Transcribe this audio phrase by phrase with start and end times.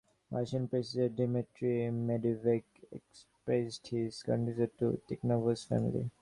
[0.31, 6.09] Russian President Dmitry Medvedev expressed his condolences to Tikhonov's family.